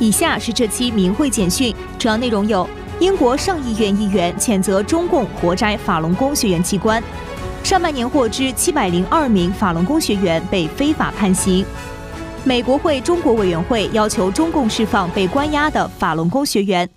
[0.00, 2.68] 以下是这期明慧简讯，主要内容有：
[3.00, 7.02] 英国上议院议员谴责中共活摘法轮功学员器官；
[7.64, 11.64] 上半年获知七百零二名法轮功学员被非法判刑；
[12.44, 16.88] 美国会中国委员会要求中共释放被关押的法轮功学员。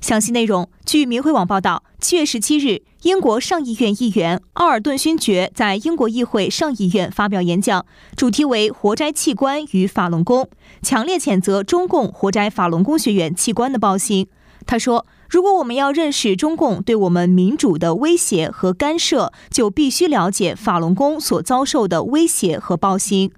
[0.00, 7.84] 详细内容，据明慧网报道，七月十七日，英国上议院议员奥尔顿勋爵在英国议会上议院发表演讲，
[8.16, 10.48] 主题为“活摘器官与法轮功”，
[10.82, 14.26] 强烈谴责中共活摘法轮功学员器官的暴行。
[14.66, 23.30] 他说：“如果我们要认识中共对我们民主的威胁和干涉，就必须了解法轮功所遭受的威胁和暴行。”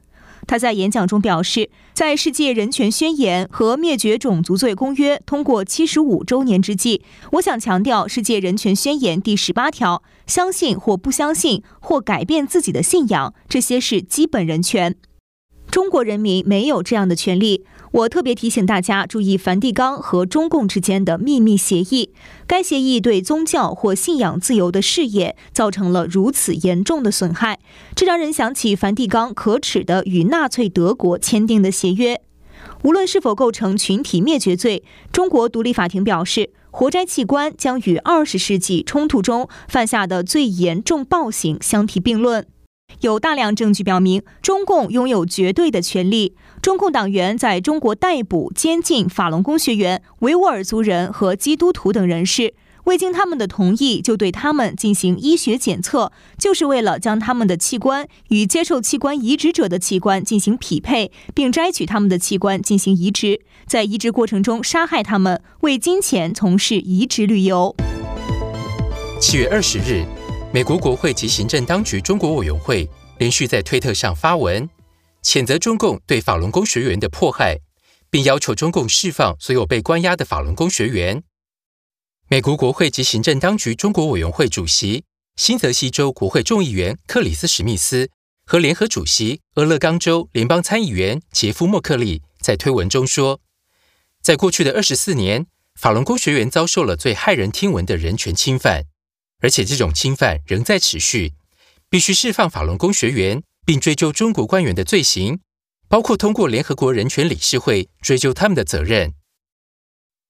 [0.46, 14.96] 他在演讲中表示，在世界人权宣言和灭绝种族罪公约通过七十五周年之际，我想强调世界人权宣言第十八条：相信或不相信或改变自己的信仰，这些是基本人权。
[15.70, 17.64] 中国人民没有这样的权利。
[17.92, 22.10] 我特别提醒大家注意梵蒂冈和中共之间的秘密协议。
[22.46, 27.58] 该协议对宗教或信仰自由的事业造成了如此严重的损害，
[27.94, 32.22] 这让人想起梵蒂冈可耻的与纳粹德国签订的协约。
[32.82, 42.46] 无论是否构成群体灭绝罪，中国独立法庭表示，活摘器官将与二十世纪冲突中犯下的最严重暴行相提并论。
[43.00, 46.34] 有大量证据表明，中共拥有绝对的权利。
[46.60, 67.74] 中共党员在中国逮捕、监禁法轮功学员、维吾尔族人和基督徒等人士，未经他们的同意就对他们进行医学检测，就是为了将他们的器官与接受器官移植者的器官进行匹配，并摘取他们的器官进行移植，在移植过程中杀害他们，为金钱从事移植旅游。
[69.20, 70.04] 七月二十日。
[70.54, 72.86] 美国国会及行政当局中国委员会
[73.16, 74.68] 连续在推特上发文，
[75.22, 77.58] 谴责中共对法轮功学员的迫害，
[78.10, 81.22] 并要求中共释放所有被关押的法轮功学员。
[82.28, 85.04] 美国国会及行政当局中国委员会主席、
[85.36, 88.10] 新泽西州国会众议员克里斯·史密斯
[88.44, 93.40] 和联合主席俄勒冈州联邦参议员杰夫·莫克利在推文中说，
[94.20, 95.46] 在过去的二十四年，
[95.80, 98.84] 法轮功学员遭受了最骇人听闻的人权侵犯。
[99.42, 101.32] 而且这种侵犯仍在持续，
[101.90, 105.40] 必须释放法轮功学员，并追究中国官员的罪行，
[105.88, 109.14] 包括通过联合国人权理事会追究他们的责任。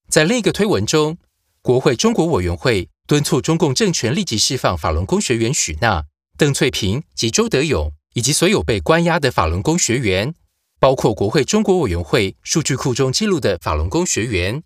[0.09, 1.19] 在另一个推文中，
[1.61, 6.07] 国会中国委员会敦促中共政权立即释放法轮功学员许娜、
[6.39, 10.35] 邓翠萍及周德勇，以及所有被关押的法轮功学员，
[10.81, 14.63] 包括国会中国委员会数据库中记录的法轮功学员。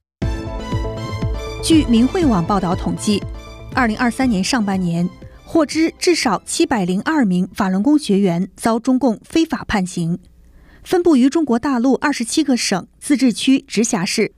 [1.64, 3.20] 据明慧网报道统计。
[3.76, 5.06] 二零二三年上半年，
[5.44, 10.18] 获知至少七百零二名法轮功学员遭中共非法判刑，
[10.82, 14.32] 分布于中国大陆二十七个省、自治区、直辖市。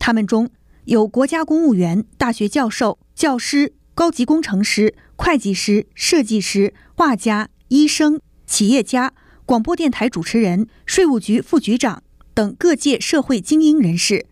[0.00, 0.50] 他们中
[0.86, 9.12] 有国家公务员、大学教授、教师、高级工程师、会计师、设计师、画家、医生、企业家、
[9.46, 12.02] 广播电台主持人、税务局副局长
[12.34, 14.26] 等各界社会精英人士。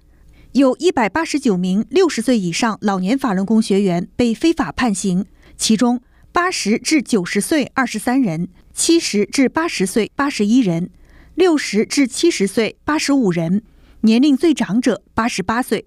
[0.53, 5.27] 有一百八十九名六十岁以上老年法轮功学员被非法判刑，
[5.59, 6.01] 其中
[6.33, 10.91] 八十至九十岁二十三人，七十至八十岁八十一人，
[11.35, 13.63] 六十至七十岁八十五人，
[14.01, 15.85] 年龄最长者八十八岁。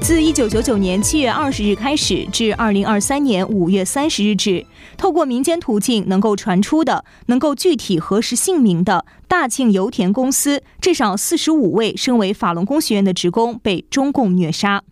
[0.00, 4.64] 自一九九九年七月二十日开始至二零二三年五月三十日止，
[4.96, 14.82] 透过民间途径能够传出的、能够具体核实姓名的大庆油田公司至少四十五位身为法轮功学院的职工被中共虐杀。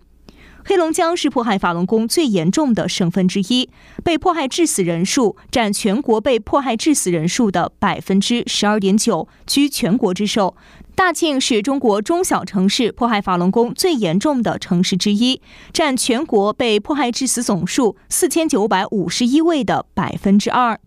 [0.68, 3.70] 黑龙江是迫害法轮功最严重的省份之一，
[4.02, 10.56] 被迫害致死人数占全国被迫害致死人数的百分之十二点九，居全国之首。
[10.96, 15.40] 大庆是中国中小城市迫害法轮功最严重的城市之一，
[15.72, 20.80] 占全国被迫害致死总数四千九百五十一位的百分之二。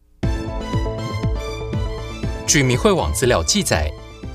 [2.46, 3.90] 据民会网资料记载，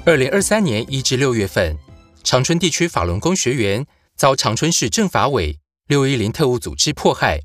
[0.06, 1.76] 二零二三年一至六月份，
[2.22, 3.84] 长春地区法轮功学员
[4.16, 5.58] 遭长春市政法委
[5.88, 7.40] 六一零特务组织迫害，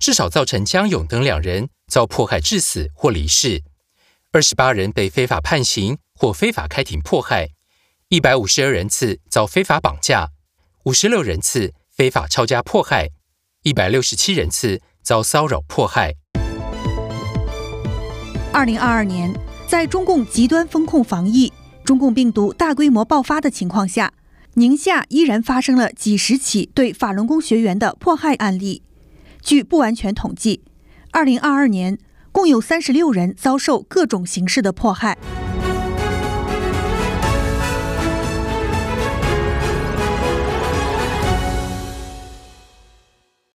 [0.00, 3.62] 至少造成江勇等两人遭迫害致死或离世，
[4.32, 7.50] 二十八人被非法判刑或非法开庭迫害。
[8.08, 10.30] 一百五十二人次遭非法绑架，
[10.84, 13.10] 五十六人次非法抄家迫害，
[13.62, 16.14] 一百六十七人次遭骚扰迫害。
[18.52, 19.32] 二零二二年，
[19.68, 21.52] 在中共极端风控防疫、
[21.84, 24.12] 中共病毒大规模爆发的情况下，
[24.58, 28.82] 宁夏依然发生了几十起对法轮功学员的迫害案例。
[29.40, 30.64] 据不完全统计，
[31.12, 31.96] 二零二二年
[32.32, 35.16] 共有三十六人遭受各种形式的迫害。